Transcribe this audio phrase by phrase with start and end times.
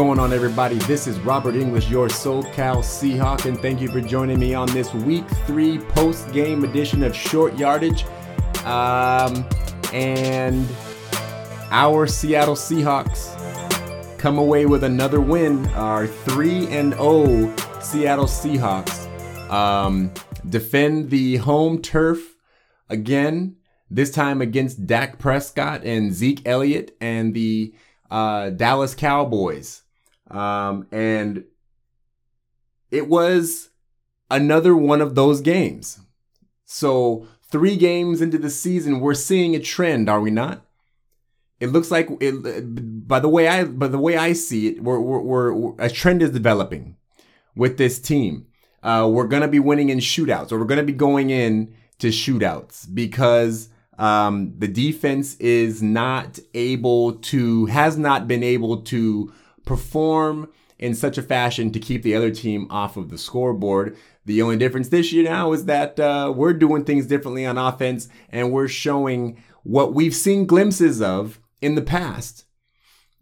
[0.00, 0.76] Going on, everybody?
[0.76, 4.94] This is Robert English, your SoCal Seahawk, and thank you for joining me on this
[4.94, 8.06] Week 3 post game edition of Short Yardage.
[8.64, 9.46] Um,
[9.92, 10.66] and
[11.70, 13.28] our Seattle Seahawks
[14.16, 15.66] come away with another win.
[15.74, 19.06] Our 3 and 0 Seattle Seahawks
[19.50, 20.10] um,
[20.48, 22.36] defend the home turf
[22.88, 23.56] again,
[23.90, 27.74] this time against Dak Prescott and Zeke Elliott and the
[28.10, 29.82] uh, Dallas Cowboys.
[30.30, 31.44] Um, and
[32.90, 33.70] it was
[34.30, 36.00] another one of those games.
[36.64, 40.64] So, three games into the season, we're seeing a trend, are we not?
[41.58, 45.00] It looks like it, by the way I by the way I see it, we're,
[45.00, 46.96] we're, we're a trend is developing
[47.54, 48.46] with this team.
[48.82, 52.92] Uh, we're gonna be winning in shootouts, or we're gonna be going in to shootouts
[52.94, 59.30] because um, the defense is not able to, has not been able to
[59.70, 60.48] perform
[60.80, 63.96] in such a fashion to keep the other team off of the scoreboard.
[64.24, 68.08] The only difference this year now is that uh, we're doing things differently on offense
[68.30, 72.46] and we're showing what we've seen glimpses of in the past.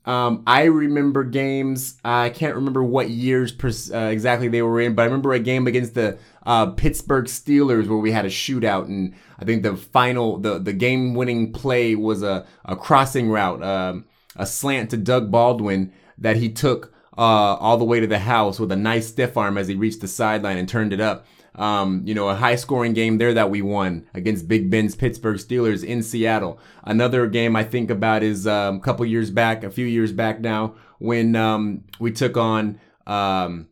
[0.07, 1.99] Um, I remember games.
[2.03, 3.53] I can't remember what years
[3.93, 7.89] uh, exactly they were in, but I remember a game against the uh, Pittsburgh Steelers
[7.89, 11.95] where we had a shootout, and I think the final, the the game winning play
[11.95, 17.57] was a a crossing route, um, a slant to Doug Baldwin that he took uh,
[17.57, 20.09] all the way to the house with a nice stiff arm as he reached the
[20.09, 21.27] sideline and turned it up.
[21.55, 25.39] Um, you know, a high scoring game there that we won against Big Ben's Pittsburgh
[25.39, 26.61] Steelers in Seattle.
[26.85, 30.41] Another game I think about is um, a couple years back, a few years back
[30.41, 32.79] now, when um, we took on
[33.09, 33.67] um,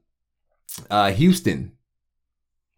[0.91, 1.76] uh, Houston.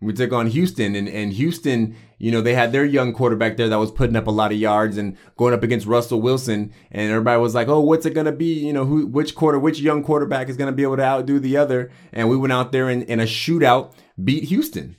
[0.00, 3.69] We took on Houston and, and Houston, you know, they had their young quarterback there
[3.69, 6.72] that was putting up a lot of yards and going up against Russell Wilson.
[6.92, 8.64] And everybody was like, oh, what's it going to be?
[8.64, 11.41] You know, who, which quarter, which young quarterback is going to be able to outdo
[11.41, 11.91] the other?
[12.12, 13.92] And we went out there in, in a shootout,
[14.22, 14.94] beat Houston.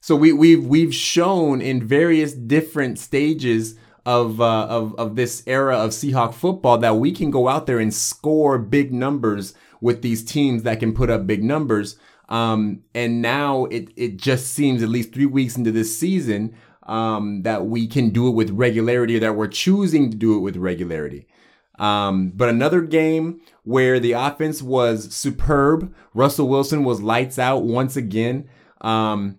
[0.00, 5.76] So we, we've we've shown in various different stages of, uh, of of this era
[5.76, 10.24] of Seahawk football that we can go out there and score big numbers with these
[10.24, 11.96] teams that can put up big numbers.
[12.28, 17.42] Um, and now it it just seems at least three weeks into this season um,
[17.42, 20.56] that we can do it with regularity, or that we're choosing to do it with
[20.56, 21.26] regularity.
[21.78, 25.94] Um, but another game where the offense was superb.
[26.12, 28.48] Russell Wilson was lights out once again.
[28.80, 29.38] Um,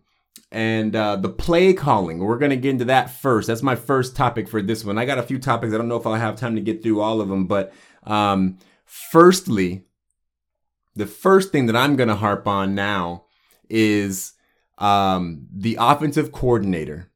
[0.52, 2.20] and uh, the play calling.
[2.20, 3.48] We're going to get into that first.
[3.48, 4.98] That's my first topic for this one.
[4.98, 5.74] I got a few topics.
[5.74, 7.74] I don't know if I'll have time to get through all of them, but
[8.04, 9.84] um, firstly,
[10.96, 13.26] the first thing that I'm going to harp on now
[13.70, 14.34] is
[14.78, 17.12] um, the offensive coordinator,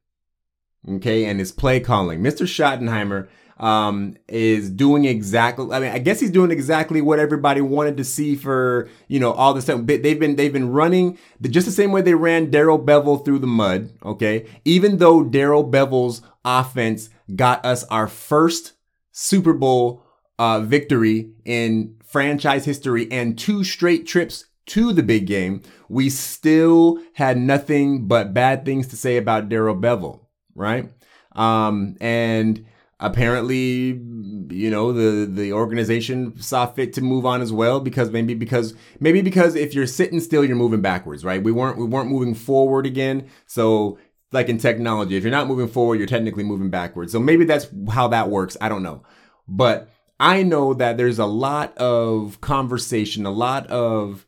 [0.88, 2.20] okay, and his play calling.
[2.20, 2.46] Mr.
[2.46, 5.72] Schottenheimer um, is doing exactly.
[5.72, 9.32] I mean, I guess he's doing exactly what everybody wanted to see for you know
[9.32, 9.80] all this stuff.
[9.84, 13.46] They've been they've been running just the same way they ran Darrell Bevell through the
[13.46, 13.92] mud.
[14.04, 18.72] Okay, even though Darrell Bevell's offense got us our first
[19.12, 20.03] Super Bowl
[20.38, 26.98] uh, victory in franchise history and two straight trips to the big game, we still
[27.14, 30.20] had nothing but bad things to say about Darrell Bevell,
[30.54, 30.90] right?
[31.32, 32.64] Um, and
[33.00, 34.00] apparently
[34.50, 38.72] you know the the organization saw fit to move on as well because maybe because
[39.00, 41.42] maybe because if you're sitting still you're moving backwards right?
[41.42, 43.28] We weren't we weren't moving forward again.
[43.46, 43.98] So
[44.32, 47.12] like in technology if you're not moving forward you're technically moving backwards.
[47.12, 48.56] So maybe that's how that works.
[48.60, 49.02] I don't know.
[49.48, 49.90] But
[50.20, 54.26] i know that there's a lot of conversation a lot of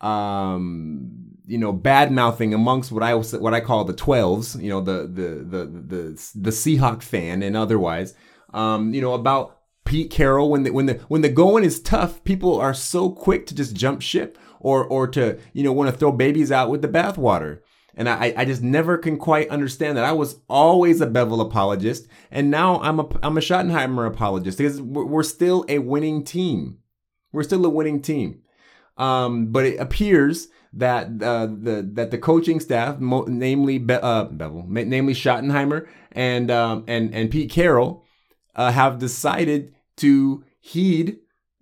[0.00, 4.80] um you know bad mouthing amongst what I what I call the twelves, you know
[4.80, 8.14] the the the the the Seahawk fan and otherwise,
[8.54, 12.22] um, you know about Pete Carroll when the when the when the going is tough,
[12.24, 15.96] people are so quick to just jump ship or or to you know want to
[15.96, 17.60] throw babies out with the bathwater.
[17.94, 20.04] And I, I just never can quite understand that.
[20.04, 24.80] I was always a Bevell apologist, and now I'm a I'm a Schottenheimer apologist because
[24.80, 26.78] we're still a winning team.
[27.32, 28.40] We're still a winning team.
[28.96, 34.26] Um, but it appears that uh, the that the coaching staff, mo- namely Be- uh,
[34.26, 38.04] Bevell, namely Schottenheimer and um, and and Pete Carroll,
[38.54, 41.18] uh, have decided to heed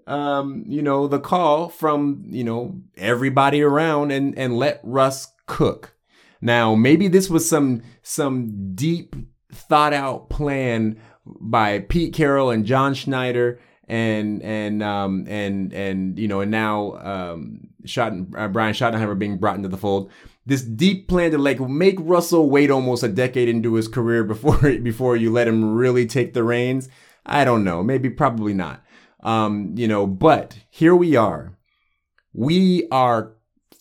[0.07, 5.97] um, you know the call from you know everybody around and and let Russ cook.
[6.41, 9.17] Now maybe this was some some deep
[9.53, 16.29] thought out plan by Pete Carroll and John Schneider and and um and and you
[16.29, 20.11] know and now um Schotten, uh, Brian Schottenheimer being brought into the fold.
[20.47, 24.59] This deep plan to like make Russell wait almost a decade into his career before
[24.83, 26.89] before you let him really take the reins.
[27.27, 27.83] I don't know.
[27.83, 28.83] Maybe probably not.
[29.23, 31.57] Um, you know, but here we are.
[32.33, 33.33] We are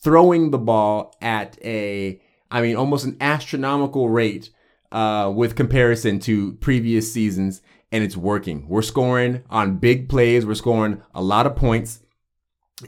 [0.01, 4.49] throwing the ball at a, I mean, almost an astronomical rate
[4.91, 7.61] uh, with comparison to previous seasons,
[7.91, 8.67] and it's working.
[8.67, 10.45] We're scoring on big plays.
[10.45, 11.99] We're scoring a lot of points,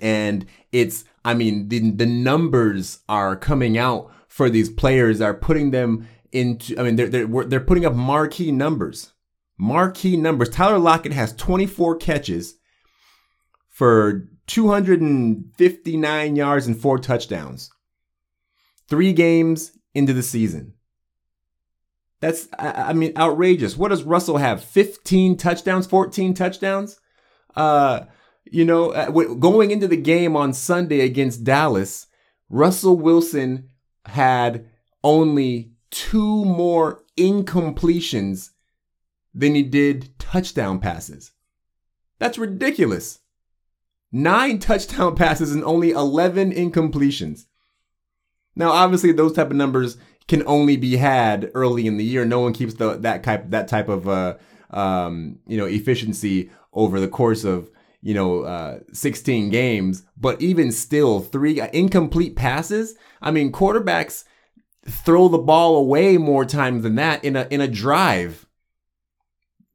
[0.02, 5.22] and it's, I mean, the the numbers are coming out for these players.
[5.22, 9.13] Are putting them into, I mean, they're they're they're putting up marquee numbers,
[9.58, 10.50] marquee numbers.
[10.50, 12.56] Tyler Lockett has 24 catches
[13.69, 17.72] for 259 yards and four touchdowns.
[18.92, 20.74] Three games into the season.
[22.20, 23.78] That's, I, mean, outrageous.
[23.78, 24.62] What does Russell have?
[24.62, 27.00] 15 touchdowns, 14 touchdowns?
[27.56, 28.02] Uh,
[28.44, 32.08] you know, uh, going into the game on Sunday against Dallas,
[32.50, 33.70] Russell Wilson
[34.08, 34.68] had
[35.06, 38.50] only two more incompletions
[39.34, 41.32] than he did touchdown passes.
[42.20, 43.20] That's ridiculous
[44.12, 47.46] nine touchdown passes and only 11 incompletions.
[48.56, 52.25] Now, obviously, those type of numbers can only be had early in the year.
[52.25, 54.38] No one keeps the, that type that type of uh,
[54.69, 57.69] um, you know efficiency over the course of
[58.01, 60.03] you know uh, 16 games.
[60.18, 62.95] But even still, three incomplete passes.
[63.21, 64.24] I mean, quarterbacks
[64.86, 68.45] throw the ball away more times than that in a in a drive.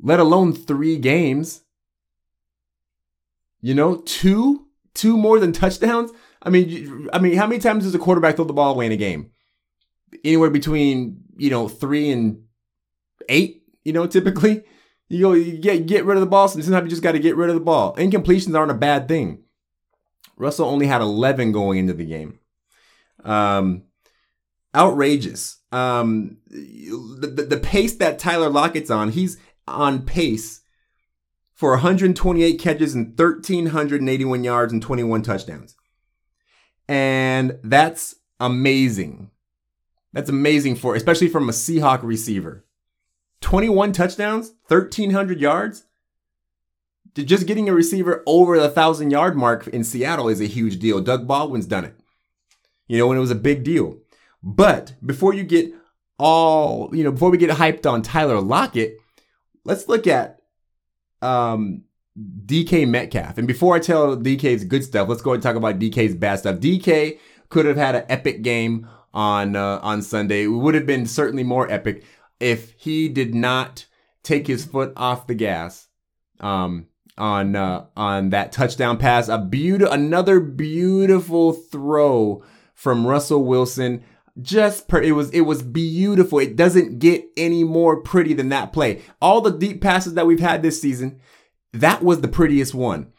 [0.00, 1.62] Let alone three games.
[3.61, 6.12] You know, two, two more than touchdowns.
[6.47, 8.93] I mean, I mean, how many times does a quarterback throw the ball away in
[8.93, 9.33] a game?
[10.25, 12.45] Anywhere between you know three and
[13.29, 13.65] eight.
[13.85, 14.63] You know, typically
[15.09, 16.49] you go you get get rid of the ball.
[16.49, 17.97] Sometimes you just got to get rid of the ball.
[17.97, 19.43] Incompletions aren't a bad thing.
[20.37, 22.39] Russell only had 11 going into the game.
[23.25, 23.85] Um,
[24.75, 25.59] outrageous.
[25.73, 30.61] Um, the, the, the pace that Tyler Lockett's on, he's on pace
[31.55, 35.75] for 128 catches and 1,381 yards and 21 touchdowns.
[36.88, 39.31] And that's amazing.
[40.12, 42.65] That's amazing for, especially from a Seahawk receiver.
[43.41, 45.85] 21 touchdowns, 1,300 yards.
[47.15, 51.00] Just getting a receiver over the thousand yard mark in Seattle is a huge deal.
[51.00, 51.97] Doug Baldwin's done it.
[52.88, 53.99] You know, and it was a big deal.
[54.43, 55.73] But before you get
[56.19, 58.99] all, you know, before we get hyped on Tyler Lockett,
[59.65, 60.41] let's look at
[61.23, 61.85] um,
[62.19, 63.39] DK Metcalf.
[63.39, 66.57] And before I tell DK's good stuff, let's go and talk about DK's bad stuff.
[66.57, 67.19] DK
[67.49, 70.45] could have had an epic game on uh, on Sunday.
[70.45, 72.05] It would have been certainly more epic
[72.41, 73.87] if he did not
[74.23, 75.89] take his foot off the gas
[76.41, 76.87] um,
[77.19, 79.29] on uh, on that touchdown pass.
[79.29, 82.43] A beautiful, another beautiful throw
[82.75, 84.05] from Russell Wilson
[84.43, 86.39] just per it was it was beautiful.
[86.39, 89.03] It doesn't get any more pretty than that play.
[89.21, 91.21] All the deep passes that we've had this season,
[91.81, 93.12] that was the prettiest one.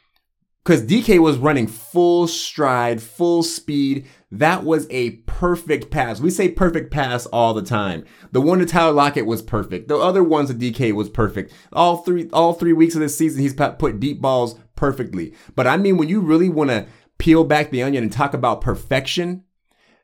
[0.63, 4.05] Cuz DK was running full stride, full speed.
[4.31, 6.19] That was a perfect pass.
[6.19, 8.03] We say perfect pass all the time.
[8.33, 9.87] The one to Tyler Lockett was perfect.
[9.87, 11.53] The other ones to DK was perfect.
[11.71, 15.33] All three all 3 weeks of this season he's put deep balls perfectly.
[15.55, 16.87] But I mean when you really want to
[17.17, 19.43] peel back the onion and talk about perfection,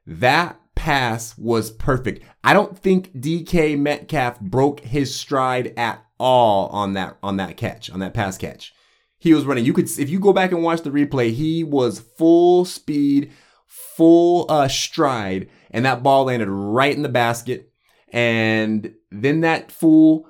[0.07, 2.23] that pass was perfect.
[2.43, 7.89] I don't think DK Metcalf broke his stride at all on that on that catch,
[7.89, 8.73] on that pass catch.
[9.17, 9.65] He was running.
[9.65, 13.31] You could if you go back and watch the replay, he was full speed,
[13.67, 17.71] full uh, stride, and that ball landed right in the basket.
[18.11, 20.27] And then that fool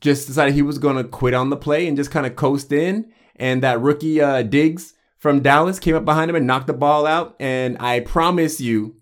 [0.00, 2.72] just decided he was going to quit on the play and just kind of coast
[2.72, 3.12] in.
[3.36, 7.06] And that rookie uh, Diggs from Dallas came up behind him and knocked the ball
[7.06, 7.36] out.
[7.40, 8.96] And I promise you,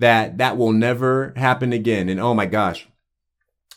[0.00, 2.08] that that will never happen again.
[2.08, 2.88] And oh my gosh,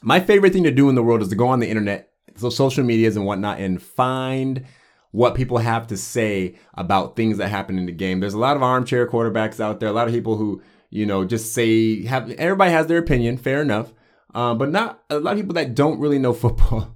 [0.03, 2.50] my favorite thing to do in the world is to go on the internet, so
[2.50, 4.65] social medias and whatnot, and find
[5.12, 8.19] what people have to say about things that happen in the game.
[8.19, 11.24] There's a lot of armchair quarterbacks out there, a lot of people who, you know,
[11.24, 13.93] just say, have everybody has their opinion, fair enough.
[14.33, 16.95] Um, but not a lot of people that don't really know football.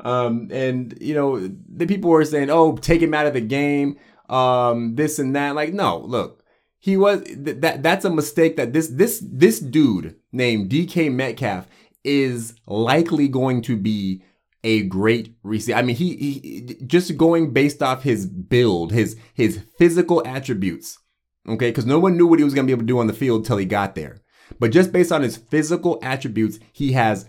[0.00, 3.98] Um, and you know, the people were saying, "Oh, take him out of the game,"
[4.28, 5.54] um, this and that.
[5.54, 6.44] Like, no, look,
[6.78, 11.66] he was th- that that's a mistake that this this this dude named DK Metcalf
[12.08, 14.22] is likely going to be
[14.64, 15.78] a great receiver.
[15.78, 20.98] I mean, he, he just going based off his build, his his physical attributes.
[21.46, 23.06] Okay, because no one knew what he was going to be able to do on
[23.06, 24.20] the field till he got there.
[24.58, 27.26] But just based on his physical attributes, he has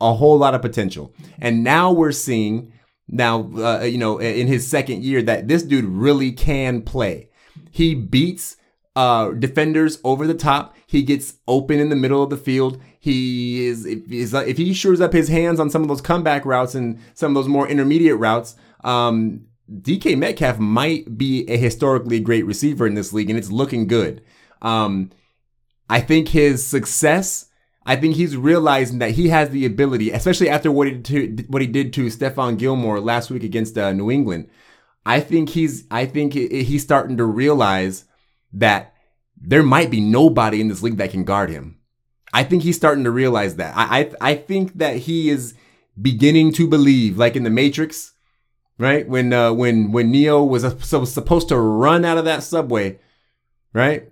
[0.00, 1.14] a whole lot of potential.
[1.40, 2.72] And now we're seeing
[3.08, 7.30] now, uh, you know, in his second year that this dude really can play.
[7.70, 8.56] He beats
[8.94, 10.76] uh, defenders over the top.
[10.86, 12.80] He gets open in the middle of the field.
[13.00, 16.74] He is if, if he shores up his hands on some of those comeback routes
[16.74, 22.44] and some of those more intermediate routes, um, DK Metcalf might be a historically great
[22.44, 24.22] receiver in this league, and it's looking good.
[24.60, 25.10] Um,
[25.88, 27.46] I think his success.
[27.84, 31.44] I think he's realizing that he has the ability, especially after what he did to,
[31.48, 34.48] what he did to Stephon Gilmore last week against uh, New England.
[35.04, 38.04] I think he's I think he's starting to realize
[38.52, 38.94] that
[39.36, 41.78] there might be nobody in this league that can guard him.
[42.32, 43.76] I think he's starting to realize that.
[43.76, 45.54] I I, I think that he is
[46.00, 48.12] beginning to believe, like in the Matrix,
[48.78, 49.06] right?
[49.06, 52.42] When uh, when when Neo was, a, so was supposed to run out of that
[52.42, 52.98] subway,
[53.72, 54.08] right?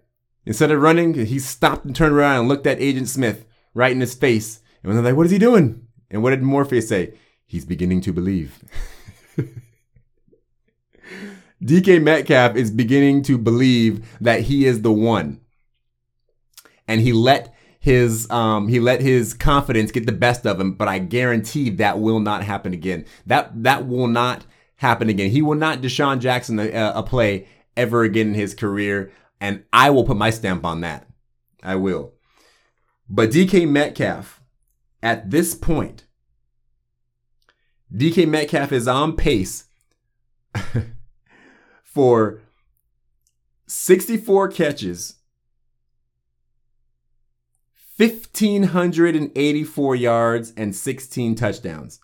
[0.46, 4.00] Instead of running, he stopped and turned around and looked at Agent Smith right in
[4.00, 4.60] his face.
[4.82, 7.14] And they're like, "What is he doing?" And what did Morpheus say?
[7.46, 8.62] He's beginning to believe.
[11.62, 15.40] DK Metcalf is beginning to believe that he is the one.
[16.88, 20.88] And he let his um he let his confidence get the best of him, but
[20.88, 23.04] I guarantee that will not happen again.
[23.26, 24.44] That that will not
[24.76, 25.30] happen again.
[25.30, 29.90] He will not DeSean Jackson a, a play ever again in his career, and I
[29.90, 31.06] will put my stamp on that.
[31.62, 32.14] I will.
[33.08, 34.42] But DK Metcalf,
[35.02, 36.06] at this point,
[37.94, 39.64] DK Metcalf is on pace
[41.92, 42.40] for
[43.66, 45.16] 64 catches,
[47.96, 52.00] 1,584 yards, and 16 touchdowns.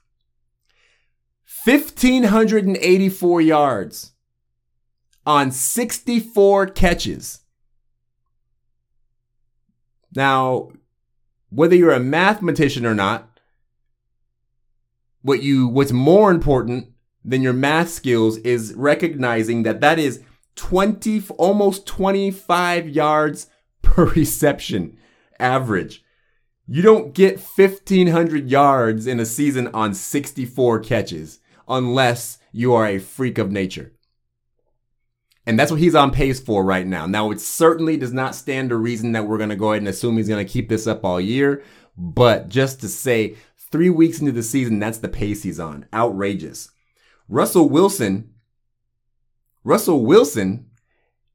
[1.65, 4.13] 1,584 yards
[5.25, 7.41] on 64 catches.
[10.15, 10.71] Now,
[11.51, 13.41] whether you're a mathematician or not,
[15.23, 16.93] what you what's more important
[17.27, 20.23] than your math skills is recognizing that that is
[20.55, 23.49] 20 almost 25 yards
[23.83, 24.97] per reception
[25.39, 26.03] average.
[26.67, 32.99] You don't get 1500 yards in a season on 64 catches unless you are a
[32.99, 33.93] freak of nature.
[35.47, 37.07] And that's what he's on pace for right now.
[37.07, 39.89] Now, it certainly does not stand to reason that we're going to go ahead and
[39.89, 41.63] assume he's going to keep this up all year.
[41.97, 43.37] But just to say,
[43.71, 45.87] three weeks into the season, that's the pace he's on.
[45.95, 46.71] Outrageous.
[47.29, 48.33] Russell Wilson,
[49.65, 50.67] Russell Wilson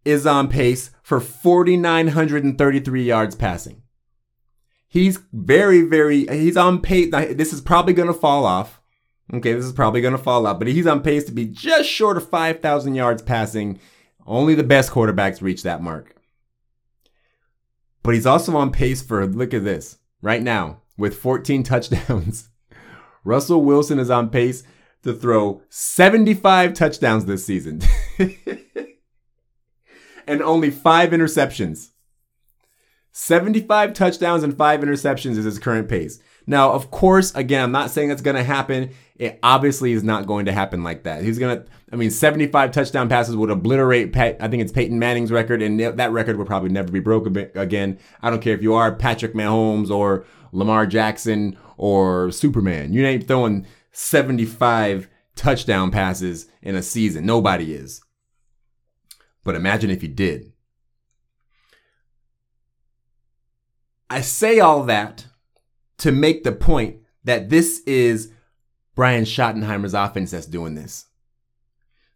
[0.05, 3.81] is on pace for 4,933 yards passing.
[4.87, 7.11] He's very, very, he's on pace.
[7.11, 8.81] This is probably going to fall off.
[9.33, 11.87] Okay, this is probably going to fall off, but he's on pace to be just
[11.87, 13.79] short of 5,000 yards passing.
[14.27, 16.15] Only the best quarterbacks reach that mark.
[18.03, 22.49] But he's also on pace for, look at this, right now, with 14 touchdowns.
[23.23, 24.63] Russell Wilson is on pace
[25.03, 27.81] to throw 75 touchdowns this season
[30.27, 31.89] and only five interceptions.
[33.11, 36.19] 75 touchdowns and five interceptions is his current pace.
[36.47, 38.91] Now, of course, again, I'm not saying that's going to happen.
[39.15, 41.23] It obviously is not going to happen like that.
[41.23, 44.97] He's going to, I mean, 75 touchdown passes would obliterate, Pat, I think it's Peyton
[44.97, 47.99] Manning's record, and that record would probably never be broken again.
[48.21, 52.93] I don't care if you are Patrick Mahomes or Lamar Jackson or Superman.
[52.93, 57.25] You ain't throwing 75 touchdown passes in a season.
[57.25, 58.01] Nobody is.
[59.43, 60.53] But imagine if he did.
[64.09, 65.25] I say all that
[65.99, 68.31] to make the point that this is
[68.95, 71.05] Brian Schottenheimer's offense that's doing this.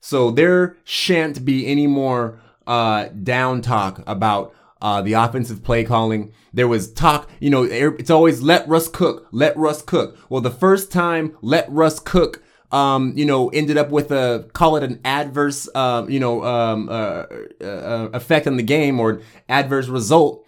[0.02, 4.54] So there shan't be any more uh, down talk about
[4.86, 6.32] uh, the offensive play calling.
[6.54, 10.16] There was talk, you know, it's always let Russ cook, let Russ cook.
[10.30, 14.76] Well, the first time let Russ cook, um, you know, ended up with a call
[14.76, 17.24] it an adverse, uh, you know, um, uh,
[17.64, 20.48] uh, effect on the game or adverse result.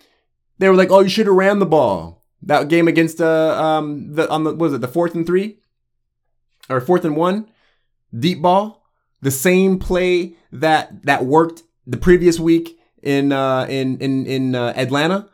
[0.60, 4.14] They were like, "Oh, you should have ran the ball." That game against uh, um,
[4.14, 5.62] the on the was it the fourth and three
[6.70, 7.50] or fourth and one
[8.16, 8.86] deep ball,
[9.20, 14.74] the same play that that worked the previous week in uh, in in in uh,
[14.76, 15.30] Atlanta.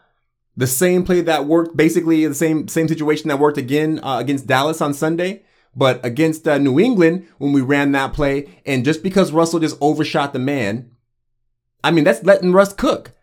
[0.56, 4.46] The same play that worked, basically the same same situation that worked again uh, against
[4.46, 5.44] Dallas on Sunday,
[5.76, 9.78] but against uh, New England when we ran that play, and just because Russell just
[9.82, 10.92] overshot the man,
[11.84, 13.14] I mean that's letting Russ cook.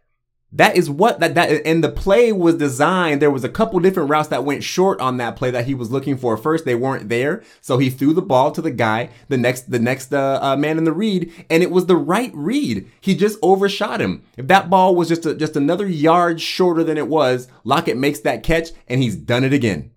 [0.52, 3.22] That is what that that and the play was designed.
[3.22, 5.92] There was a couple different routes that went short on that play that he was
[5.92, 6.36] looking for.
[6.36, 9.78] First, they weren't there, so he threw the ball to the guy, the next the
[9.78, 12.90] next uh, uh, man in the read, and it was the right read.
[13.00, 14.24] He just overshot him.
[14.36, 18.18] If that ball was just a, just another yard shorter than it was, Lockett makes
[18.20, 19.92] that catch, and he's done it again.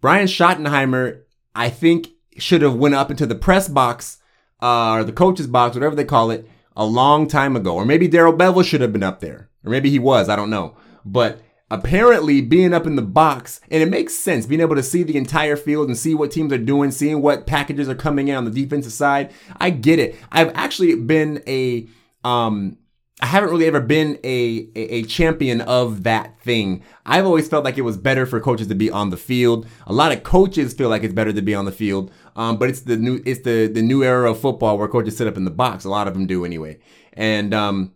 [0.00, 1.20] Brian Schottenheimer,
[1.54, 4.18] I think, should have went up into the press box
[4.62, 7.74] uh, or the coach's box, whatever they call it a long time ago.
[7.74, 9.48] Or maybe Darrell Bevell should have been up there.
[9.64, 10.28] Or maybe he was.
[10.28, 10.76] I don't know.
[11.04, 15.02] But apparently being up in the box, and it makes sense being able to see
[15.02, 18.36] the entire field and see what teams are doing, seeing what packages are coming in
[18.36, 19.32] on the defensive side.
[19.56, 20.16] I get it.
[20.30, 21.88] I've actually been a
[22.24, 22.76] um
[23.22, 26.82] I haven't really ever been a, a, a champion of that thing.
[27.06, 29.64] I've always felt like it was better for coaches to be on the field.
[29.86, 32.70] A lot of coaches feel like it's better to be on the field, um, but
[32.70, 35.44] it's the new it's the the new era of football where coaches sit up in
[35.44, 35.84] the box.
[35.84, 36.78] A lot of them do anyway,
[37.12, 37.92] and um,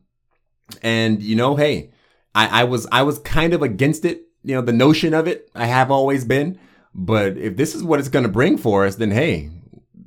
[0.82, 1.90] and you know, hey,
[2.34, 4.22] I, I was I was kind of against it.
[4.42, 5.50] You know, the notion of it.
[5.54, 6.58] I have always been,
[6.94, 9.50] but if this is what it's going to bring for us, then hey,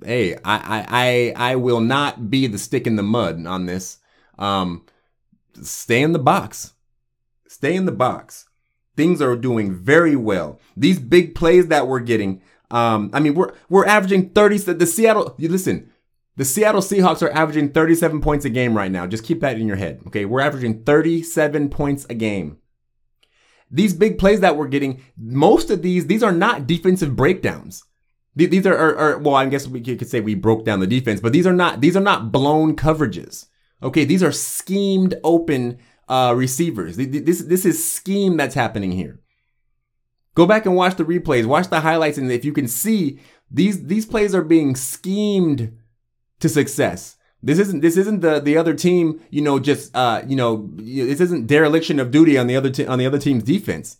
[0.04, 3.98] hey, I I I, will not be the stick in the mud on this.
[4.38, 4.86] Um,
[5.62, 6.74] stay in the box.
[7.48, 8.46] Stay in the box.
[8.96, 10.60] Things are doing very well.
[10.78, 12.42] These big plays that we're getting.
[12.72, 14.58] Um, I mean, we're we're averaging 30.
[14.74, 15.92] The Seattle, you listen,
[16.36, 19.08] the Seattle Seahawks are averaging 37 points a game right now.
[19.08, 20.02] Just keep that in your head.
[20.08, 20.26] Okay.
[20.26, 22.58] We're averaging 37 points a game.
[23.72, 27.84] These big plays that we're getting, most of these, these are not defensive breakdowns.
[28.36, 31.20] These are, are, are well, I guess we could say we broke down the defense,
[31.20, 33.48] but these are not, these are not blown coverages.
[33.84, 36.98] Okay, these are schemed open uh, receivers.
[36.98, 39.20] This this is scheme that's happening here.
[40.36, 43.20] Go back and watch the replays, watch the highlights, and if you can see
[43.52, 45.78] these these plays are being schemed
[46.40, 47.18] to success.
[47.42, 51.22] This isn't this isn't the the other team, you know, just uh, you know, this
[51.22, 53.98] isn't dereliction of duty on the other te- on the other team's defense.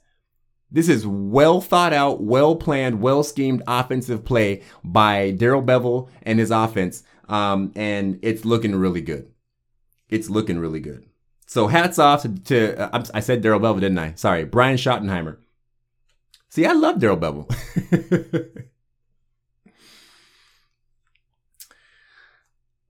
[0.72, 6.38] This is well thought out, well planned, well schemed offensive play by Darrell Bevell and
[6.38, 9.32] his offense, um, and it's looking really good
[10.10, 11.06] it's looking really good.
[11.48, 14.14] So hats off to, to uh, I said Darrell Bevell, didn't I?
[14.16, 15.38] Sorry, Brian Schottenheimer.
[16.60, 17.48] See, I love Darrell Bevell.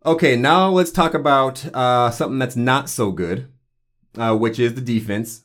[0.08, 3.48] okay, now let's talk about uh, something that's not so good,
[4.18, 5.44] uh, which is the defense.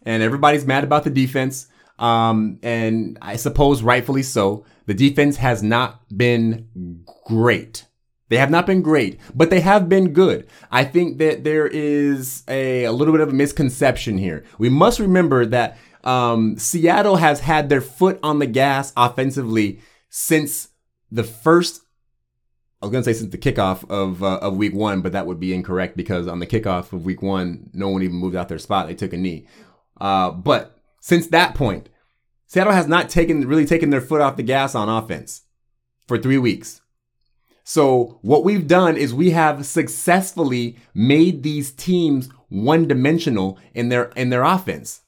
[0.00, 1.66] And everybody's mad about the defense.
[1.98, 4.64] Um, and I suppose rightfully so.
[4.86, 7.84] The defense has not been great.
[8.30, 10.46] They have not been great, but they have been good.
[10.70, 14.44] I think that there is a, a little bit of a misconception here.
[14.58, 20.68] We must remember that um, Seattle has had their foot on the gas offensively since
[21.10, 21.82] the first.
[22.80, 25.40] I was gonna say since the kickoff of uh, of week one, but that would
[25.40, 28.58] be incorrect because on the kickoff of week one, no one even moved out their
[28.58, 28.86] spot.
[28.86, 29.46] They took a knee.
[30.00, 31.88] Uh, but since that point,
[32.46, 35.42] Seattle has not taken really taken their foot off the gas on offense
[36.06, 36.80] for three weeks.
[37.64, 44.04] So what we've done is we have successfully made these teams one dimensional in their
[44.16, 45.02] in their offense.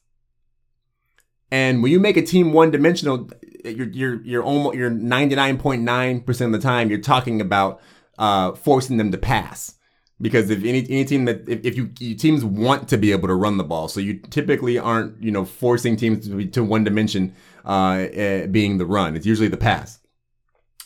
[1.51, 3.29] And when you make a team one dimensional,
[3.65, 7.81] you're you're you're almost you're 99.9% of the time you're talking about
[8.17, 9.75] uh, forcing them to pass.
[10.21, 13.27] Because if any any team that if, if you, you, teams want to be able
[13.27, 16.83] to run the ball, so you typically aren't you know forcing teams to, to one
[16.83, 17.35] dimension
[17.65, 19.15] uh, uh, being the run.
[19.15, 19.99] It's usually the pass,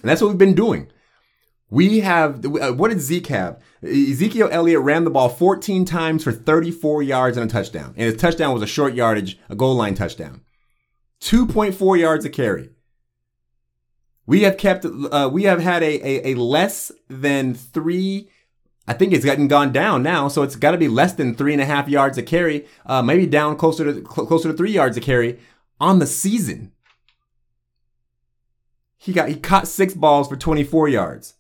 [0.01, 0.89] and that's what we've been doing.
[1.69, 3.59] We have, uh, what did Zeke have?
[3.83, 7.93] Ezekiel Elliott ran the ball 14 times for 34 yards and a touchdown.
[7.97, 10.41] And his touchdown was a short yardage, a goal line touchdown.
[11.25, 12.69] 2.4 yards a carry.
[14.27, 18.29] We have kept, uh, we have had a, a, a, less than three,
[18.87, 21.53] I think it's gotten gone down now, so it's got to be less than three
[21.53, 24.71] and a half yards a carry, uh, maybe down closer to, cl- closer to three
[24.71, 25.39] yards a carry
[25.79, 26.71] on the season.
[28.97, 31.35] He got, he caught six balls for 24 yards.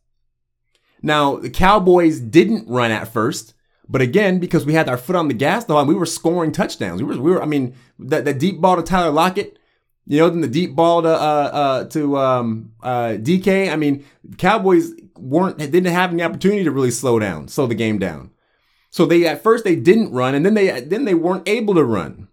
[1.03, 3.53] Now, the Cowboys didn't run at first,
[3.87, 6.51] but again, because we had our foot on the gas, the though, we were scoring
[6.51, 7.03] touchdowns.
[7.03, 9.59] We were, we were I mean, the, the deep ball to Tyler Lockett,
[10.07, 13.71] you know, then the deep ball to, uh, uh, to, um, uh, DK.
[13.71, 14.05] I mean,
[14.37, 18.31] Cowboys weren't, didn't have any opportunity to really slow down, slow the game down.
[18.91, 21.83] So they, at first they didn't run and then they, then they weren't able to
[21.83, 22.29] run.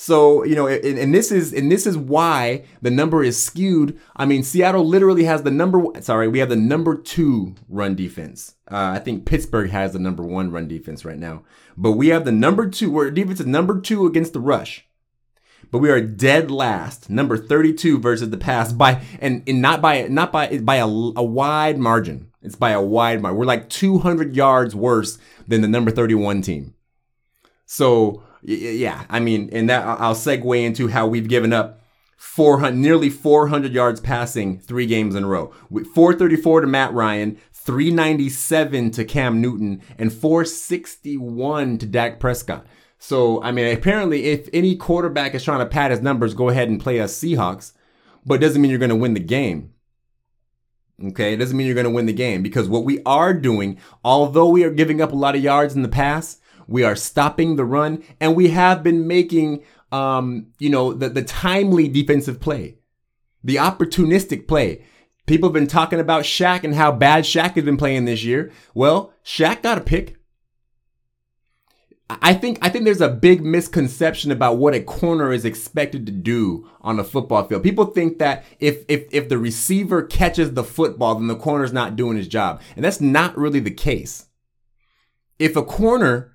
[0.00, 3.98] So, you know, and, and, this is and this is why the number is skewed.
[4.14, 8.54] I mean, Seattle literally has the number sorry, we have the number 2 run defense.
[8.70, 11.42] Uh, I think Pittsburgh has the number 1 run defense right now.
[11.76, 14.87] But we have the number 2 where defense is number 2 against the rush.
[15.70, 20.02] But we are dead last, number 32 versus the pass by and, and not by
[20.08, 22.32] not by by a, a wide margin.
[22.42, 23.38] It's by a wide margin.
[23.38, 26.74] We're like 200 yards worse than the number 31 team.
[27.66, 31.82] So, yeah, I mean, and that I'll segue into how we've given up
[32.16, 35.52] 400, nearly 400 yards passing three games in a row.
[35.70, 42.66] 434 to Matt Ryan, 397 to Cam Newton, and 461 to Dak Prescott.
[42.98, 46.68] So, I mean, apparently, if any quarterback is trying to pad his numbers, go ahead
[46.68, 47.72] and play us Seahawks,
[48.26, 49.72] but it doesn't mean you're going to win the game.
[51.02, 53.78] Okay, it doesn't mean you're going to win the game because what we are doing,
[54.04, 57.54] although we are giving up a lot of yards in the pass, we are stopping
[57.54, 62.78] the run, and we have been making um, you know, the, the timely defensive play,
[63.42, 64.84] the opportunistic play.
[65.26, 68.50] People have been talking about Shaq and how bad Shaq has been playing this year.
[68.74, 70.16] Well, Shaq got a pick.
[72.10, 76.12] I think I think there's a big misconception about what a corner is expected to
[76.12, 77.62] do on a football field.
[77.62, 81.96] People think that if if if the receiver catches the football, then the corner's not
[81.96, 82.62] doing his job.
[82.76, 84.26] And that's not really the case.
[85.38, 86.32] If a corner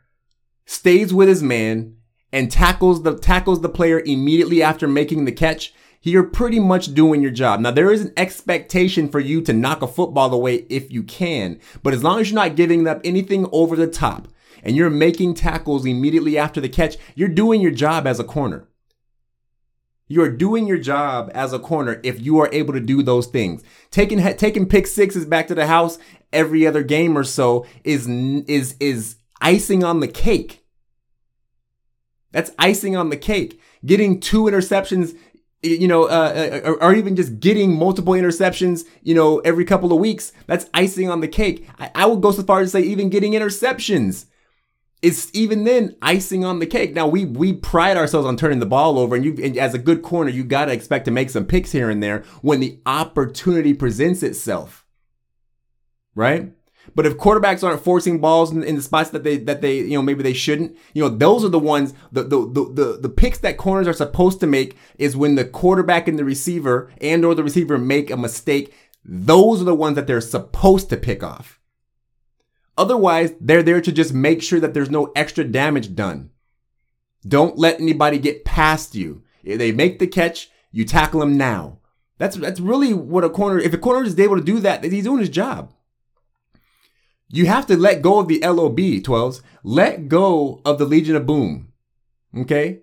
[0.66, 1.96] stays with his man
[2.32, 7.24] and tackles the tackles the player immediately after making the catch, you're pretty much doing
[7.24, 7.60] your job.
[7.60, 11.60] Now, there is an expectation for you to knock a football away if you can,
[11.82, 14.28] but as long as you're not giving up anything over the top
[14.64, 18.68] and you're making tackles immediately after the catch, you're doing your job as a corner.
[20.08, 23.64] You're doing your job as a corner if you are able to do those things.
[23.92, 25.98] Taking taking pick sixes back to the house
[26.32, 30.66] every other game or so is is is icing on the cake.
[32.32, 33.62] That's icing on the cake.
[33.86, 35.18] Getting two interceptions
[35.66, 39.94] you know, uh, uh, or, or, even just getting multiple interceptions, you know, every couple
[39.94, 41.66] of weeks, that's icing on the cake.
[41.80, 44.26] I, I would go so far as to say even getting interceptions
[45.04, 46.96] is even then icing on the cake.
[46.96, 49.80] Now we we pride ourselves on turning the ball over, and you and as a
[49.80, 52.80] good corner, you got to expect to make some picks here and there when the
[52.86, 54.86] opportunity presents itself,
[56.16, 56.54] right?
[56.96, 59.98] But if quarterbacks aren't forcing balls in, in, the spots that they that they you
[59.98, 63.10] know maybe they shouldn't, you know those are the ones the, the the the the
[63.10, 67.26] picks that corners are supposed to make is when the quarterback and the receiver and
[67.26, 68.74] or the receiver make a mistake.
[69.06, 71.60] Those are the ones that they're supposed to pick off.
[72.78, 76.32] Otherwise, they're there to just make sure that there's no extra damage done.
[77.28, 79.24] Don't let anybody get past you.
[79.44, 81.80] If they make the catch, you tackle them now.
[82.18, 83.60] That's that's really what a corner.
[83.60, 85.74] If a corner is able to do that, he's doing his job.
[87.30, 89.42] You have to let go of the LOB, 12s.
[89.64, 91.74] Let go of the Legion of Boom.
[92.38, 92.82] Okay?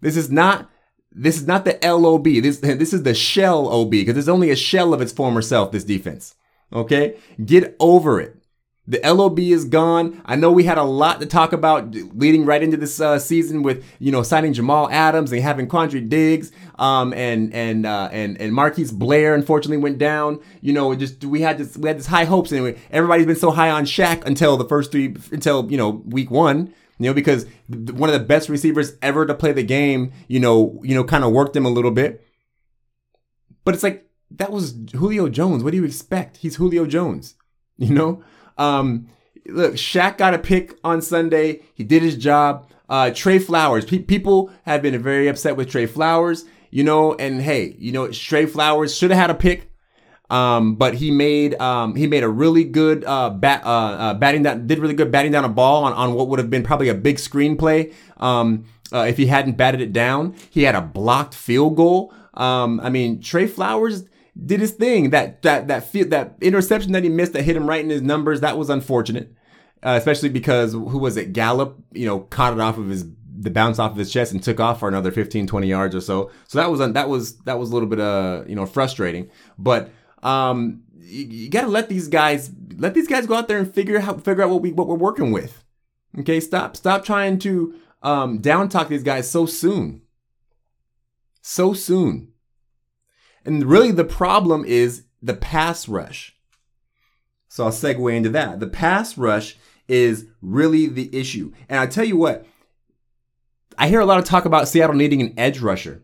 [0.00, 0.68] This is not
[1.12, 2.24] this is not the LOB.
[2.24, 5.72] This this is the shell OB because it's only a shell of its former self
[5.72, 6.34] this defense.
[6.72, 7.16] Okay?
[7.44, 8.41] Get over it.
[8.88, 10.20] The LOB is gone.
[10.24, 13.62] I know we had a lot to talk about leading right into this uh, season
[13.62, 18.40] with you know signing Jamal Adams and having Quandre Diggs, um, and and uh, and
[18.40, 20.40] and Marquise Blair unfortunately went down.
[20.62, 22.76] You know, just we had this we had this high hopes anyway.
[22.90, 26.74] Everybody's been so high on Shaq until the first three until you know week one.
[26.98, 30.80] You know, because one of the best receivers ever to play the game, you know,
[30.82, 32.24] you know, kind of worked him a little bit.
[33.64, 35.62] But it's like that was Julio Jones.
[35.62, 36.38] What do you expect?
[36.38, 37.36] He's Julio Jones.
[37.78, 38.22] You know.
[38.62, 39.08] Um,
[39.46, 41.62] look, Shaq got a pick on Sunday.
[41.74, 42.68] He did his job.
[42.88, 43.84] Uh, Tre Flowers.
[43.84, 48.08] Pe- people have been very upset with Tre Flowers, you know, and hey, you know,
[48.10, 49.70] Tre Flowers should have had a pick.
[50.30, 54.42] Um, but he made um, he made a really good uh, bat uh, uh, batting
[54.42, 56.88] down did really good batting down a ball on, on what would have been probably
[56.88, 60.34] a big screenplay um, uh, if he hadn't batted it down.
[60.48, 62.14] He had a blocked field goal.
[62.32, 64.04] Um, I mean Tre Flowers
[64.40, 65.10] did his thing.
[65.10, 68.40] That that that that interception that he missed that hit him right in his numbers
[68.40, 69.32] that was unfortunate,
[69.82, 71.32] uh, especially because who was it?
[71.32, 74.42] Gallup, you know, caught it off of his the bounce off of his chest and
[74.42, 76.30] took off for another 15 20 yards or so.
[76.48, 79.90] So that was that was that was a little bit uh you know frustrating, but
[80.22, 83.72] um you, you got to let these guys let these guys go out there and
[83.72, 85.64] figure out figure out what we what we're working with.
[86.18, 90.02] Okay, stop stop trying to um down talk these guys so soon.
[91.40, 92.31] So soon.
[93.44, 96.36] And really, the problem is the pass rush.
[97.48, 98.60] So I'll segue into that.
[98.60, 99.56] The pass rush
[99.88, 101.52] is really the issue.
[101.68, 102.46] And I tell you what,
[103.76, 106.02] I hear a lot of talk about Seattle needing an edge rusher.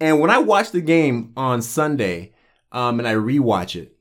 [0.00, 2.32] And when I watch the game on Sunday
[2.72, 3.96] um, and I rewatch it,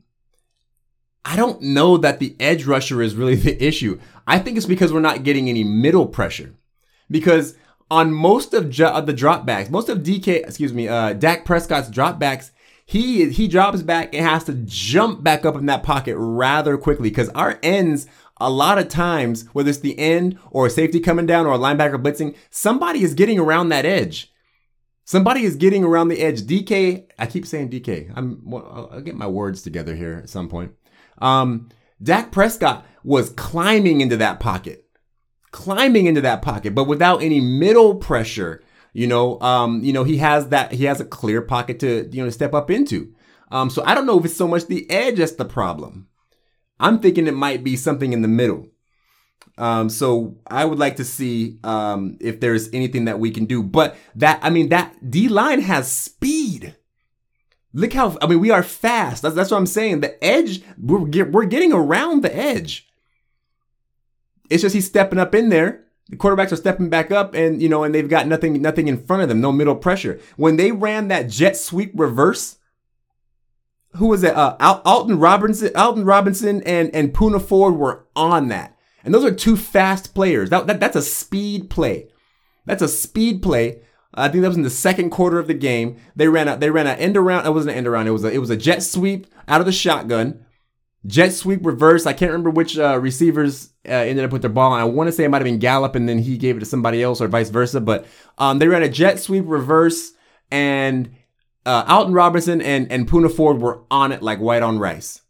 [1.25, 3.99] I don't know that the edge rusher is really the issue.
[4.27, 6.55] I think it's because we're not getting any middle pressure.
[7.11, 7.55] Because
[7.91, 12.51] on most of jo- the dropbacks, most of DK, excuse me, uh, Dak Prescott's dropbacks,
[12.85, 17.09] he he drops back and has to jump back up in that pocket rather quickly
[17.09, 21.25] because our ends a lot of times, whether it's the end or a safety coming
[21.25, 24.31] down or a linebacker blitzing, somebody is getting around that edge.
[25.03, 26.43] Somebody is getting around the edge.
[26.43, 28.11] DK, I keep saying DK.
[28.15, 30.73] I'm I'll get my words together here at some point.
[31.19, 31.69] Um,
[32.01, 34.88] Dak Prescott was climbing into that pocket
[35.51, 38.63] climbing into that pocket, but without any middle pressure.
[38.91, 42.23] You know, um, you know, he has that, he has a clear pocket to, you
[42.23, 43.13] know, step up into.
[43.51, 46.07] Um, so I don't know if it's so much the edge that's the problem.
[46.79, 48.67] I'm thinking it might be something in the middle.
[49.59, 53.61] Um, so I would like to see um, if there's anything that we can do.
[53.61, 56.75] But that, I mean, that D line has speed.
[57.73, 59.21] Look how, I mean, we are fast.
[59.21, 59.99] That's, that's what I'm saying.
[59.99, 62.88] The edge, we're, we're getting around the edge.
[64.49, 67.69] It's just he's stepping up in there, The quarterbacks are stepping back up and, you
[67.69, 70.19] know, and they've got nothing, nothing in front of them, no middle pressure.
[70.37, 72.57] When they ran that jet sweep reverse,
[73.95, 74.35] who was it?
[74.35, 78.75] Uh, Alton Robinson, Alton Robinson and, and Poona Ford were on that.
[79.03, 80.49] And those are two fast players.
[80.49, 82.09] That, that, that's a speed play.
[82.65, 83.81] That's a speed play.
[84.13, 85.97] I think that was in the second quarter of the game.
[86.15, 87.45] They ran a they ran an end around.
[87.45, 88.07] It wasn't an end around.
[88.07, 90.43] It was a, it was a jet sweep out of the shotgun.
[91.05, 92.05] Jet sweep reverse.
[92.05, 94.73] I can't remember which uh, receivers uh, ended up with their ball.
[94.73, 96.65] I want to say it might have been Gallup, and then he gave it to
[96.65, 97.79] somebody else, or vice versa.
[97.79, 98.05] But
[98.37, 100.11] um, they ran a jet sweep reverse,
[100.51, 101.09] and
[101.65, 105.21] uh, Alton Robinson and and Poona Ford were on it like white on rice,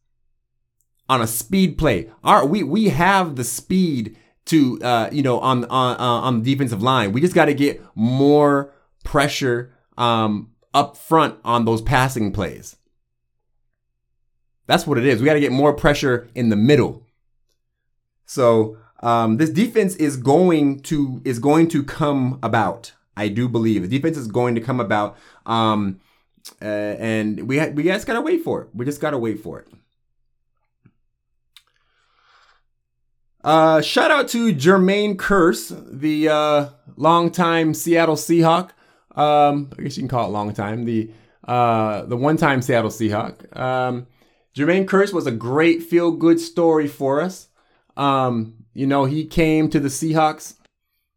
[1.08, 2.10] on a speed play.
[2.23, 6.51] Our we we have the speed to uh, you know on on uh, on the
[6.51, 7.12] defensive line.
[7.12, 12.75] We just got to get more pressure um, up front on those passing plays.
[14.69, 15.19] That's what it is.
[15.19, 17.03] We got to get more pressure in the middle.
[18.27, 22.93] So um, this defense is going to is going to come about.
[23.17, 25.99] I do believe the defense is going to come about, um,
[26.62, 28.69] uh, and we ha- we just gotta wait for it.
[28.75, 29.67] We just gotta wait for it.
[33.43, 38.69] Uh, shout out to Jermaine Kearse, the uh, longtime Seattle Seahawk.
[39.15, 40.86] Um, I guess you can call it long time.
[40.86, 41.10] The
[41.47, 43.58] uh, the one time Seattle Seahawk.
[43.58, 44.05] Um,
[44.59, 47.47] Jermaine Kearse was a great feel good story for us.
[47.95, 50.55] Um, you know, he came to the Seahawks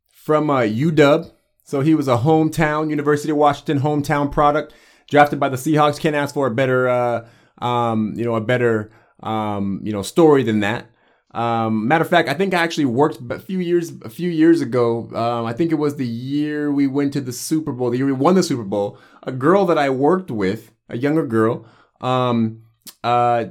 [0.08, 1.32] from uh, UW.
[1.64, 4.74] So he was a hometown, University of Washington hometown product,
[5.08, 5.98] drafted by the Seahawks.
[5.98, 7.26] Can't ask for a better, uh,
[7.58, 8.92] um, you know, a better,
[9.24, 10.86] um, you know, story than that.
[11.32, 14.60] Um, matter of fact, I think I actually worked a few years a few years
[14.60, 15.08] ago.
[15.14, 18.06] Um, I think it was the year we went to the Super Bowl, the year
[18.06, 18.98] we won the Super Bowl.
[19.24, 21.66] A girl that I worked with, a younger girl,
[22.00, 22.62] um,
[23.04, 23.44] uh,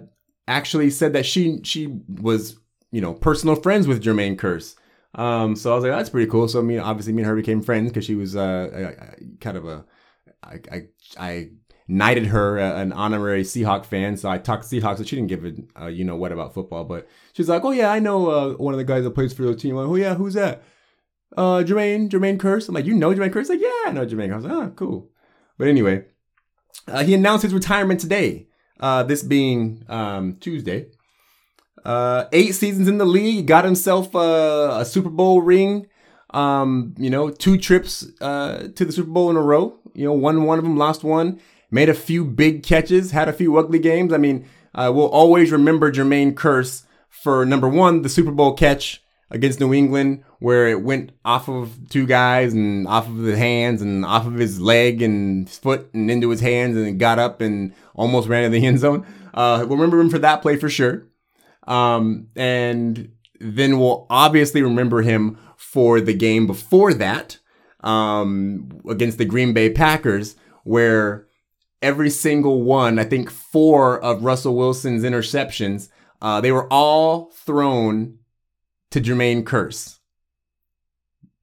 [0.48, 2.58] actually said that she she was
[2.91, 4.76] you know personal friends with Jermaine Kearse.
[5.13, 6.48] Um, so I was like, that's pretty cool.
[6.48, 8.94] So I mean, obviously, me and her became friends because she was uh,
[9.39, 9.86] kind of a
[10.44, 10.88] I, I,
[11.20, 11.50] I
[11.88, 14.17] knighted her uh, an honorary Seahawk fan.
[14.17, 16.84] So I talked Seahawks, so she didn't give it, uh, you know what about football,
[16.84, 19.44] but she's like, oh yeah, I know uh, one of the guys that plays for
[19.44, 19.76] the team.
[19.76, 20.63] Like, oh yeah, who's that?
[21.36, 22.67] Uh, Jermaine, Jermaine Kearse.
[22.67, 23.50] I'm like, you know Jermaine Kearse?
[23.50, 24.32] Like, yeah, I know Jermaine.
[24.32, 25.10] I was like, oh, cool.
[25.58, 26.06] But anyway,
[26.88, 28.48] uh, he announced his retirement today.
[28.82, 30.88] Uh, this being um, Tuesday.
[31.86, 35.88] Uh, eight seasons in the league, got himself a, a Super Bowl ring.
[36.32, 39.80] Um, you know, two trips uh, to the Super Bowl in a row.
[39.94, 41.39] You know, won one of them, lost one.
[41.70, 44.12] Made a few big catches, had a few ugly games.
[44.12, 49.60] I mean, we'll always remember Jermaine Kearse for number one, the Super Bowl catch against
[49.60, 54.06] New England, where it went off of two guys and off of his hands and
[54.06, 58.28] off of his leg and foot and into his hands and got up and almost
[58.28, 59.06] ran in the end zone.
[59.34, 61.08] Uh, we'll remember him for that play for sure.
[61.67, 67.39] Um, and then we'll obviously remember him for the game before that
[67.82, 71.28] um, against the Green Bay Packers, where
[71.82, 75.89] every single one, I think four of Russell Wilson's interceptions,
[76.22, 78.20] uh, they were all thrown
[78.91, 79.99] to Jermaine Kearse.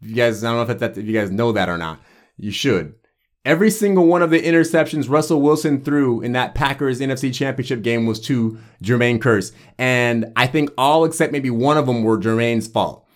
[0.00, 2.00] You guys, I don't know if, if you guys know that or not.
[2.36, 2.94] You should.
[3.44, 8.06] Every single one of the interceptions Russell Wilson threw in that Packers NFC Championship game
[8.06, 9.52] was to Jermaine Kearse.
[9.78, 13.06] And I think all except maybe one of them were Jermaine's fault.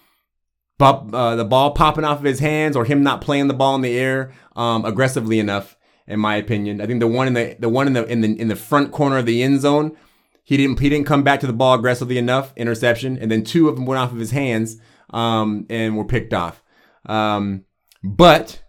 [0.80, 3.82] Uh, the ball popping off of his hands or him not playing the ball in
[3.82, 5.76] the air um, aggressively enough,
[6.08, 6.80] in my opinion.
[6.80, 8.90] I think the one in the the one in the in the in the front
[8.90, 9.96] corner of the end zone,
[10.42, 13.68] he didn't he didn't come back to the ball aggressively enough, interception, and then two
[13.68, 14.76] of them went off of his hands
[15.10, 16.62] um, and were picked off.
[17.06, 17.64] Um,
[18.02, 18.62] but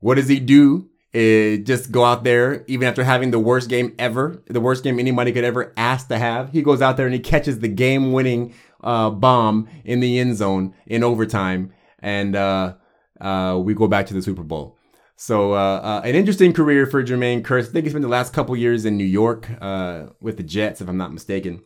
[0.00, 0.90] what does he do?
[1.12, 4.98] Is just go out there, even after having the worst game ever, the worst game
[4.98, 6.50] anybody could ever ask to have.
[6.50, 10.74] He goes out there and he catches the game-winning uh, bomb in the end zone
[10.86, 12.74] in overtime, and uh,
[13.20, 14.73] uh, we go back to the Super Bowl.
[15.16, 17.68] So uh, uh, an interesting career for Jermaine Kearse.
[17.68, 20.80] I think he spent the last couple years in New York uh, with the Jets,
[20.80, 21.62] if I'm not mistaken.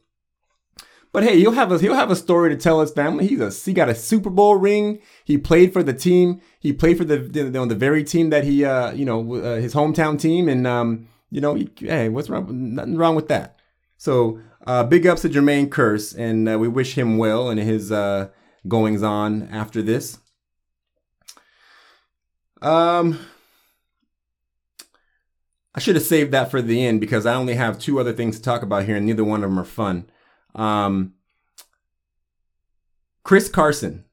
[1.10, 3.26] But hey, he'll have a he'll have a story to tell his family.
[3.26, 5.00] He's a he got a Super Bowl ring.
[5.24, 6.42] He played for the team.
[6.60, 9.74] He played for the the, the very team that he uh you know uh, his
[9.74, 10.50] hometown team.
[10.50, 12.74] And um you know he, hey what's wrong?
[12.74, 13.58] Nothing wrong with that.
[13.96, 17.90] So uh, big ups to Jermaine Kearse, and we wish him well in his
[18.68, 20.18] goings on after this.
[22.60, 23.18] Um,
[25.78, 28.36] I should have saved that for the end because I only have two other things
[28.36, 30.10] to talk about here, and neither one of them are fun.
[30.56, 31.14] Um,
[33.22, 34.04] Chris Carson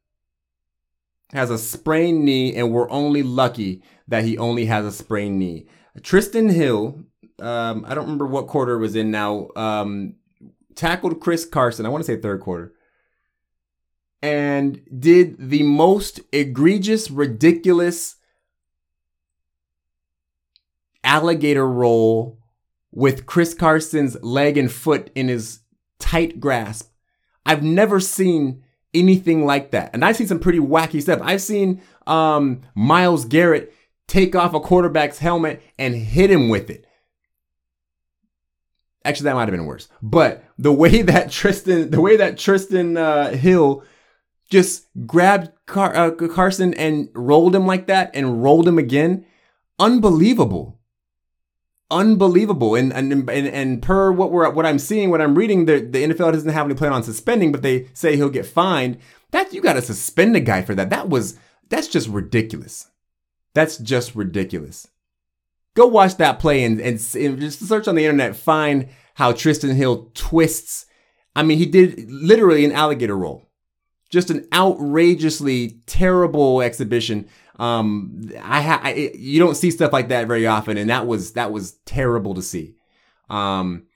[1.34, 5.66] has a sprained knee, and we're only lucky that he only has a sprained knee.
[6.02, 7.04] Trysten Hill,
[7.40, 10.18] um, I don't remember what quarter was in now, um,
[10.76, 11.88] tackled Chris Carson.
[11.88, 12.76] I want to say third quarter.
[14.22, 18.15] and did the most egregious, ridiculous
[21.06, 22.40] alligator roll
[22.92, 25.60] with Chris Carson's leg and foot in his
[26.00, 26.92] tight grasp.
[27.46, 28.64] I've never seen
[28.94, 29.92] anything like that.
[29.94, 31.20] And I've seen some pretty wacky stuff.
[31.22, 33.74] I've seen um, Myles Garrett
[34.08, 36.86] take off a quarterback's helmet and hit him with it.
[39.04, 39.88] Actually, that might have been worse.
[40.02, 43.84] But the way that Trysten, the way that Trysten uh, Hill
[44.50, 49.26] just grabbed Car- uh, Carson and rolled him like that and rolled him again,
[49.80, 50.80] unbelievable
[51.92, 52.76] unbelievable.
[52.76, 56.04] And and and, and per what we're what I'm seeing, what I'm reading, the the
[56.04, 58.98] NFL doesn't have any plan on suspending, but they say he'll get fined.
[59.32, 60.90] That you got to suspend a guy for that.
[60.90, 61.38] That was
[61.70, 62.90] that's just ridiculous.
[63.54, 64.88] That's just ridiculous.
[65.76, 69.74] Go watch that play and, and, and just search on the internet, find how Trysten
[69.74, 70.86] Hill twists.
[71.36, 73.50] I mean, he did literally an alligator roll.
[74.10, 80.28] Just an outrageously terrible exhibition um, I, ha- I you don't see stuff like that
[80.28, 82.76] very often, and that was that was terrible to see.
[83.30, 83.88] Um,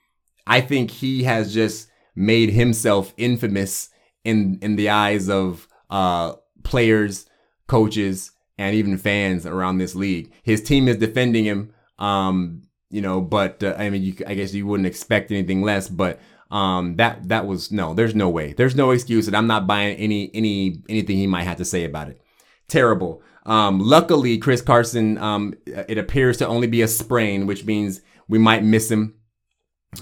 [0.46, 3.90] I think he has just made himself infamous
[4.24, 7.26] in in the eyes of uh players,
[7.66, 10.32] coaches, and even fans around this league.
[10.42, 11.72] His team is defending him.
[11.98, 15.88] Um, you know, but uh, I mean, you, I guess you wouldn't expect anything less,
[15.88, 16.20] but
[16.50, 17.94] um, that that was no.
[17.94, 18.52] There's no way.
[18.52, 21.84] There's no excuse, and I'm not buying any any anything he might have to say
[21.84, 22.20] about it.
[22.68, 23.22] Terrible.
[23.46, 28.38] Um, luckily, Chris Carson, um, it appears to only be a sprain, which means we
[28.38, 29.14] might miss him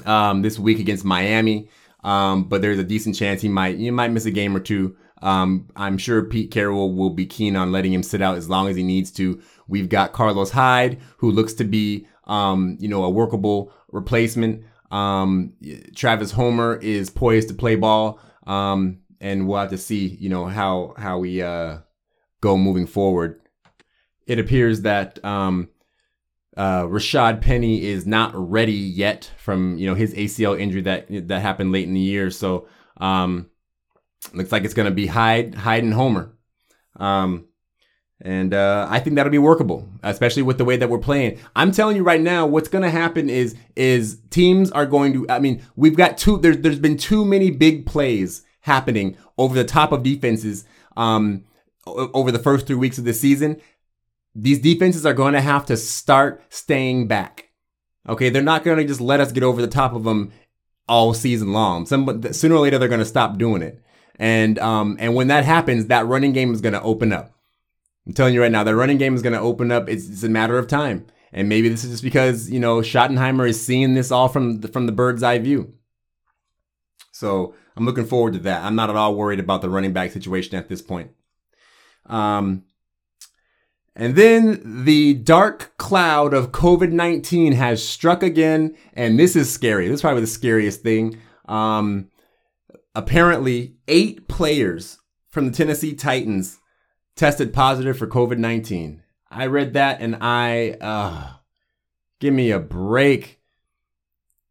[0.04, 1.70] um, this week against Miami.
[2.04, 4.96] Um, but there's a decent chance he might he might miss a game or two.
[5.20, 8.68] Um, I'm sure Pete Carroll will be keen on letting him sit out as long
[8.68, 9.40] as he needs to.
[9.66, 14.64] We've got Carlos Hyde, who looks to be um, you know a workable replacement.
[14.90, 15.54] Um
[15.94, 20.46] Travis Homer is poised to play ball, Um, and we'll have to see you know
[20.46, 21.78] how how we uh,
[22.40, 23.40] go moving forward.
[24.26, 25.68] It appears that um,
[26.56, 31.40] uh, Rashad Penny is not ready yet from you know his ACL injury that that
[31.40, 32.30] happened late in the year.
[32.30, 33.48] So um,
[34.32, 36.34] looks like it's going to be Hyde, Hyde and Homer.
[36.96, 37.46] Um,
[38.20, 41.38] and uh, I think that'll be workable, especially with the way that we're playing.
[41.54, 45.26] I'm telling you right now, what's going to happen is is teams are going to.
[45.30, 46.38] I mean, we've got two.
[46.38, 50.64] There's there's been too many big plays happening over the top of defenses.
[50.96, 51.44] Um,
[52.14, 53.60] over the first three weeks of the season,
[54.34, 57.50] these defenses are going to have to start staying back.
[58.08, 60.32] Okay, they're not going to just let us get over the top of them
[60.88, 61.86] all season long.
[61.86, 63.82] Some sooner or later they're going to stop doing it.
[64.20, 67.32] And um and when that happens, that running game is going to open up.
[68.06, 69.88] I'm telling you right now, that running game is going to open up.
[69.88, 71.06] It's, it's a matter of time.
[71.30, 74.68] And maybe this is just because you know Schottenheimer is seeing this all from the,
[74.68, 75.74] from the bird's eye view.
[77.12, 78.62] So I'm looking forward to that.
[78.62, 81.10] I'm not at all worried about the running back situation at this point.
[82.08, 82.64] Um,
[83.94, 88.76] and then the dark cloud of COVID 19 has struck again.
[88.94, 89.88] And this is scary.
[89.88, 91.18] This is probably the scariest thing.
[91.46, 92.08] Um,
[92.94, 96.58] apparently, eight players from the Tennessee Titans
[97.16, 99.02] tested positive for COVID 19.
[99.30, 101.32] I read that and I, uh,
[102.20, 103.40] give me a break.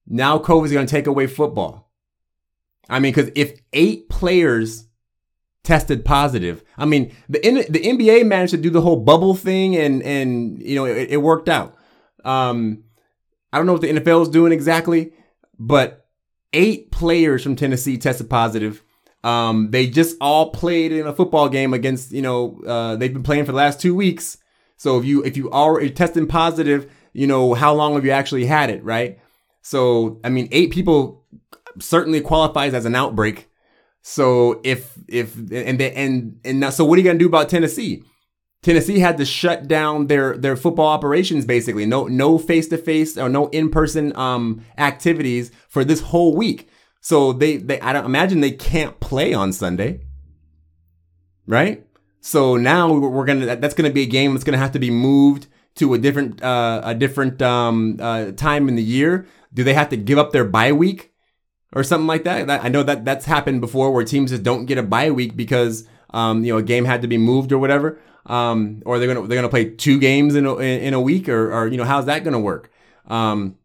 [0.06, 1.90] Now COVID is going to take away football.
[2.90, 4.87] I mean, because if eight players
[5.68, 6.64] tested positive.
[6.78, 10.76] I mean, the the NBA managed to do the whole bubble thing, and and you
[10.76, 11.76] know it, it worked out.
[12.24, 12.86] Um,
[13.52, 15.12] I don't know what the NFL is doing exactly,
[15.60, 16.08] but
[16.54, 18.82] eight players from Tennessee tested positive.
[19.26, 23.24] Um, they just all played in a football game against you know uh, they've been
[23.24, 24.38] playing for the last two weeks.
[24.78, 28.46] So if you if you are testing positive, you know how long have you actually
[28.46, 29.20] had it, right?
[29.62, 31.26] So I mean, eight people
[31.80, 33.50] certainly qualifies as an outbreak.
[34.10, 38.04] So if if and and and now, so what are you gonna do about Tennessee?
[38.64, 41.86] Tennessee had to shut down their their football operations basically.
[41.86, 46.70] No no face to face or no in person um activities for this whole week.
[47.02, 50.00] So they they I don't imagine they can't play on Sunday,
[51.46, 51.86] right?
[52.22, 55.48] So now we're gonna that's gonna be a game that's gonna have to be moved
[55.76, 59.28] to a different uh, a different um, uh, time in the year.
[59.54, 61.14] Do they have to give up their bye week?
[61.74, 62.50] Or something like that.
[62.50, 65.88] I know that that's happened before where teams just don't get a bye week because
[66.12, 69.28] um, you know a game had to be moved or whatever, um, or they're gonna
[69.28, 72.06] they're gonna play two games in a, in a week or, or you know how's
[72.06, 72.72] that gonna work?
[73.08, 73.58] Um,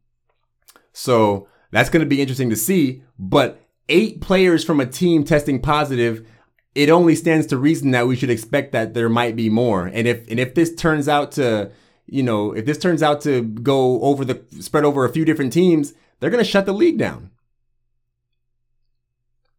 [0.92, 3.02] so that's gonna be interesting to see.
[3.18, 6.26] But eight players from a team testing positive.
[6.74, 9.86] It only stands to reason that we should expect that there might be more.
[9.86, 11.70] And if and if this turns out to,
[12.06, 15.52] you know, if this turns out to go over the spread over a few different
[15.52, 17.31] teams, they're going to shut the league down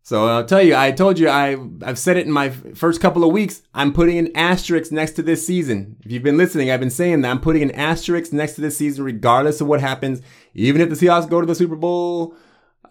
[0.06, 3.24] So I'll tell you, I told you, I, I've said it in my first couple
[3.24, 3.62] of weeks.
[3.74, 5.96] I'm putting an asterisk next to this season.
[6.04, 8.78] If you've been listening, I've been saying that I'm putting an asterisk next to this
[8.78, 10.22] season, regardless of what happens.
[10.54, 12.36] Even if the Seahawks go to the Super Bowl,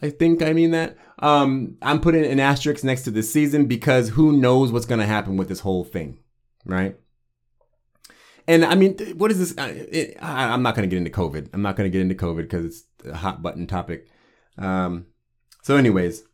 [0.00, 0.96] I think I mean that.
[1.18, 5.06] Um, I'm putting an asterisk next to this season because who knows what's going to
[5.06, 6.18] happen with this whole thing,
[6.64, 6.96] right?
[8.48, 9.54] And I mean, what is this?
[9.58, 11.50] I, am not going to get into COVID.
[11.52, 14.08] I'm not going to get into COVID because it's a hot button topic.
[14.56, 15.06] Um,
[15.62, 16.24] so, anyways,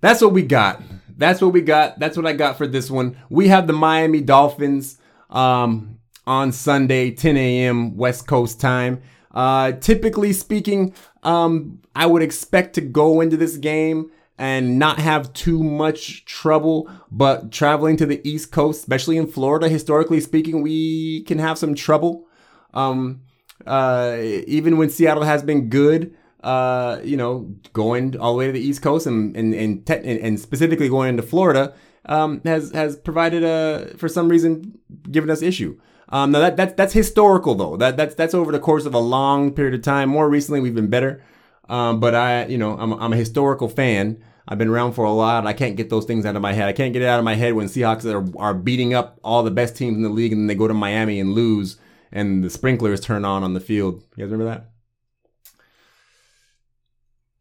[0.00, 0.82] that's what we got.
[1.16, 1.98] That's what we got.
[1.98, 3.16] That's what I got for this one.
[3.28, 4.98] We have the Miami Dolphins
[5.28, 7.96] um, on Sunday, 10 a.m.
[7.96, 9.02] West Coast time.
[9.32, 15.32] Uh, typically speaking, um, I would expect to go into this game and not have
[15.34, 16.90] too much trouble.
[17.10, 21.74] But traveling to the East Coast, especially in Florida, historically speaking, we can have some
[21.74, 22.26] trouble.
[22.72, 23.20] Um,
[23.66, 28.52] uh, even when Seattle has been good, uh, you know, going all the way to
[28.52, 31.74] the East Coast and and and, te- and specifically going into Florida
[32.06, 34.78] um, has has provided a for some reason
[35.10, 35.78] given us issue.
[36.08, 37.76] Um, now that that's that's historical though.
[37.76, 40.08] That that's that's over the course of a long period of time.
[40.08, 41.22] More recently, we've been better.
[41.68, 44.22] Um, but I, you know, I'm I'm a historical fan.
[44.48, 45.46] I've been around for a lot.
[45.46, 46.68] I can't get those things out of my head.
[46.68, 49.44] I can't get it out of my head when Seahawks are, are beating up all
[49.44, 51.76] the best teams in the league and then they go to Miami and lose
[52.10, 54.02] and the sprinklers turn on on the field.
[54.16, 54.69] You guys remember that?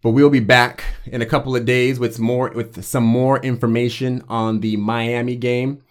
[0.02, 4.24] But we'll be back in a couple of days with more with some more information
[4.30, 5.82] on the Miami game.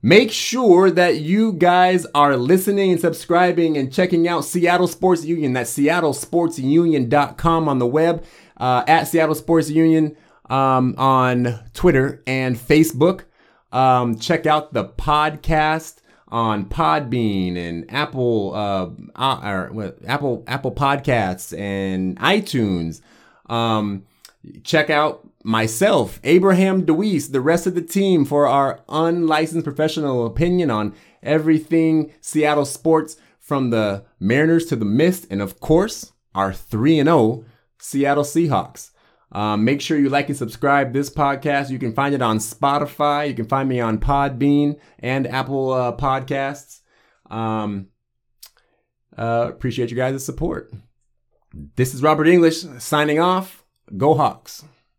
[0.00, 5.54] Make sure that you guys are listening and subscribing and checking out Seattle Sports Union.
[5.54, 8.24] That's seattlesportsunion.com on the web,
[8.58, 10.16] uh, at Seattle Sports Union
[10.48, 13.22] um, on Twitter and Facebook.
[13.72, 15.96] Um, check out the podcast
[16.28, 23.00] on Podbean and Apple, uh, uh, or, Apple, Apple Podcasts and iTunes.
[23.48, 24.04] Um,
[24.64, 30.70] check out myself, Abraham DeWeese, the rest of the team for our unlicensed professional opinion
[30.70, 37.02] on everything Seattle sports from the Mariners to the Mist, and of course, our 3
[37.02, 37.44] 0
[37.78, 38.90] Seattle Seahawks.
[39.30, 41.70] Um, make sure you like and subscribe this podcast.
[41.70, 43.28] You can find it on Spotify.
[43.28, 46.80] You can find me on Podbean and Apple uh, Podcasts.
[47.30, 47.88] Um,
[49.16, 50.72] uh, appreciate you guys' support.
[51.52, 53.64] This is Robert English signing off.
[53.96, 54.64] Go Hawks.